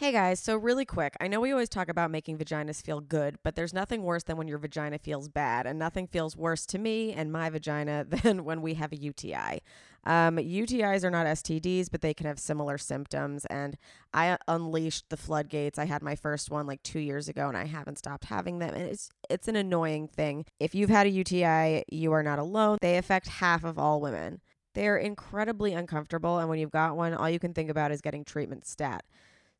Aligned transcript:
Hey 0.00 0.12
guys, 0.12 0.38
so 0.38 0.56
really 0.56 0.84
quick, 0.84 1.16
I 1.20 1.26
know 1.26 1.40
we 1.40 1.50
always 1.50 1.68
talk 1.68 1.88
about 1.88 2.12
making 2.12 2.38
vaginas 2.38 2.80
feel 2.80 3.00
good, 3.00 3.36
but 3.42 3.56
there's 3.56 3.74
nothing 3.74 4.04
worse 4.04 4.22
than 4.22 4.36
when 4.36 4.46
your 4.46 4.58
vagina 4.58 4.96
feels 4.96 5.28
bad, 5.28 5.66
and 5.66 5.76
nothing 5.76 6.06
feels 6.06 6.36
worse 6.36 6.64
to 6.66 6.78
me 6.78 7.12
and 7.12 7.32
my 7.32 7.50
vagina 7.50 8.04
than 8.08 8.44
when 8.44 8.62
we 8.62 8.74
have 8.74 8.92
a 8.92 8.96
UTI. 8.96 9.60
Um, 10.04 10.36
UTIs 10.36 11.02
are 11.02 11.10
not 11.10 11.26
STDs, 11.26 11.90
but 11.90 12.00
they 12.00 12.14
can 12.14 12.26
have 12.26 12.38
similar 12.38 12.78
symptoms, 12.78 13.44
and 13.46 13.76
I 14.14 14.38
unleashed 14.46 15.06
the 15.08 15.16
floodgates. 15.16 15.80
I 15.80 15.86
had 15.86 16.00
my 16.00 16.14
first 16.14 16.48
one 16.48 16.68
like 16.68 16.84
two 16.84 17.00
years 17.00 17.28
ago, 17.28 17.48
and 17.48 17.56
I 17.56 17.64
haven't 17.64 17.98
stopped 17.98 18.26
having 18.26 18.60
them, 18.60 18.74
and 18.74 18.84
it's 18.84 19.10
it's 19.28 19.48
an 19.48 19.56
annoying 19.56 20.06
thing. 20.06 20.44
If 20.60 20.76
you've 20.76 20.90
had 20.90 21.08
a 21.08 21.10
UTI, 21.10 21.82
you 21.90 22.12
are 22.12 22.22
not 22.22 22.38
alone. 22.38 22.78
They 22.80 22.98
affect 22.98 23.26
half 23.26 23.64
of 23.64 23.80
all 23.80 24.00
women. 24.00 24.42
They 24.74 24.86
are 24.86 24.96
incredibly 24.96 25.72
uncomfortable, 25.72 26.38
and 26.38 26.48
when 26.48 26.60
you've 26.60 26.70
got 26.70 26.96
one, 26.96 27.14
all 27.14 27.28
you 27.28 27.40
can 27.40 27.52
think 27.52 27.68
about 27.68 27.90
is 27.90 28.00
getting 28.00 28.24
treatment 28.24 28.64
stat. 28.64 29.04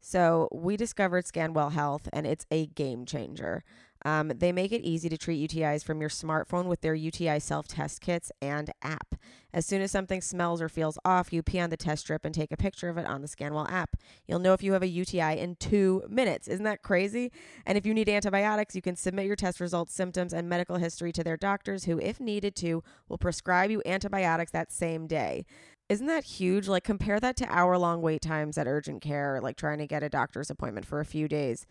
So 0.00 0.48
we 0.52 0.76
discovered 0.76 1.24
Scanwell 1.24 1.72
Health, 1.72 2.08
and 2.12 2.26
it's 2.26 2.46
a 2.50 2.66
game 2.66 3.04
changer. 3.04 3.62
Um, 4.04 4.28
they 4.28 4.52
make 4.52 4.72
it 4.72 4.82
easy 4.82 5.08
to 5.08 5.18
treat 5.18 5.50
UTIs 5.50 5.82
from 5.82 6.00
your 6.00 6.10
smartphone 6.10 6.66
with 6.66 6.82
their 6.82 6.94
UTI 6.94 7.40
self 7.40 7.66
test 7.66 8.00
kits 8.00 8.30
and 8.40 8.70
app. 8.82 9.16
As 9.52 9.66
soon 9.66 9.82
as 9.82 9.90
something 9.90 10.20
smells 10.20 10.62
or 10.62 10.68
feels 10.68 10.98
off, 11.04 11.32
you 11.32 11.42
pee 11.42 11.58
on 11.58 11.70
the 11.70 11.76
test 11.76 12.02
strip 12.02 12.24
and 12.24 12.34
take 12.34 12.52
a 12.52 12.56
picture 12.56 12.88
of 12.88 12.98
it 12.98 13.06
on 13.06 13.22
the 13.22 13.28
Scanwell 13.28 13.70
app. 13.70 13.96
You'll 14.26 14.38
know 14.38 14.52
if 14.52 14.62
you 14.62 14.72
have 14.74 14.82
a 14.82 14.88
UTI 14.88 15.38
in 15.38 15.56
two 15.56 16.04
minutes. 16.08 16.46
Isn't 16.46 16.64
that 16.64 16.82
crazy? 16.82 17.32
And 17.66 17.76
if 17.76 17.84
you 17.84 17.94
need 17.94 18.08
antibiotics, 18.08 18.76
you 18.76 18.82
can 18.82 18.94
submit 18.94 19.26
your 19.26 19.36
test 19.36 19.58
results, 19.58 19.94
symptoms, 19.94 20.32
and 20.32 20.48
medical 20.48 20.76
history 20.76 21.10
to 21.12 21.24
their 21.24 21.36
doctors, 21.36 21.84
who, 21.84 21.98
if 21.98 22.20
needed 22.20 22.54
to, 22.56 22.84
will 23.08 23.18
prescribe 23.18 23.70
you 23.70 23.82
antibiotics 23.84 24.52
that 24.52 24.70
same 24.70 25.06
day. 25.06 25.44
Isn't 25.88 26.06
that 26.06 26.24
huge? 26.24 26.68
Like, 26.68 26.84
compare 26.84 27.18
that 27.18 27.36
to 27.36 27.50
hour 27.50 27.78
long 27.78 28.02
wait 28.02 28.20
times 28.20 28.58
at 28.58 28.66
urgent 28.66 29.00
care, 29.00 29.40
like 29.42 29.56
trying 29.56 29.78
to 29.78 29.86
get 29.86 30.02
a 30.02 30.08
doctor's 30.08 30.50
appointment 30.50 30.86
for 30.86 31.00
a 31.00 31.04
few 31.04 31.28
days. 31.28 31.66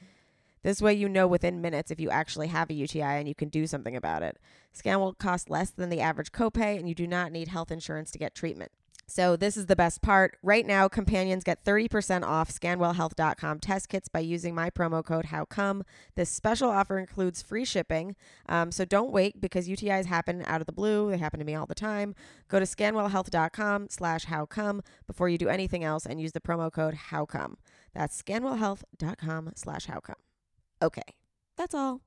This 0.64 0.82
way, 0.82 0.96
you 0.96 1.08
know 1.08 1.28
within 1.28 1.62
minutes 1.62 1.92
if 1.92 2.00
you 2.00 2.10
actually 2.10 2.48
have 2.48 2.70
a 2.70 2.74
UTI 2.74 3.02
and 3.02 3.28
you 3.28 3.36
can 3.36 3.50
do 3.50 3.68
something 3.68 3.96
about 3.96 4.24
it. 4.24 4.38
Scanwell 4.76 5.18
cost 5.18 5.50
less 5.50 5.70
than 5.70 5.90
the 5.90 6.02
average 6.02 6.32
copay, 6.32 6.80
and 6.80 6.90
you 6.90 6.96
do 6.96 7.06
not 7.06 7.32
need 7.32 7.48
health 7.48 7.72
insurance 7.72 8.10
to 8.12 8.18
get 8.18 8.34
treatment. 8.34 8.72
So, 9.10 9.38
this 9.38 9.56
is 9.56 9.68
the 9.68 9.76
best 9.76 10.02
part. 10.02 10.38
Right 10.44 10.66
now, 10.66 10.90
companions 10.90 11.46
get 11.46 11.64
30% 11.64 12.24
off 12.24 12.52
scanwellhealth.com 12.52 13.60
test 13.60 13.88
kits 13.88 14.10
by 14.10 14.20
using 14.20 14.54
my 14.54 14.70
promo 14.70 15.04
code 15.04 15.28
HOWCOME. 15.28 15.84
This 16.16 16.30
special 16.30 16.70
offer 16.70 17.00
includes 17.00 17.42
free 17.42 17.64
shipping. 17.64 18.18
Um, 18.50 18.70
so, 18.70 18.84
don't 18.84 19.14
wait 19.14 19.40
because 19.40 19.70
UTIs 19.70 20.08
happen 20.08 20.44
out 20.46 20.60
of 20.60 20.68
the 20.68 20.74
blue. 20.74 21.10
They 21.10 21.18
happen 21.18 21.40
to 21.40 21.46
me 21.46 21.56
all 21.56 21.66
the 21.66 21.74
time. 21.74 22.16
Go 22.50 22.60
to 22.60 22.66
scanwellhealth.com 22.66 23.88
slash 23.90 24.26
HOWCOME 24.26 24.82
before 25.08 25.30
you 25.30 25.38
do 25.38 25.48
anything 25.48 25.86
else 25.86 26.06
and 26.06 26.20
use 26.20 26.34
the 26.34 26.42
promo 26.42 26.70
code 26.72 26.96
HOWCOME. 27.10 27.56
That's 27.94 28.22
scanwellhealth.com 28.22 29.52
slash 29.56 29.88
HOWCOME. 29.88 30.16
Okay, 30.82 31.02
that's 31.56 31.74
all. 31.74 32.02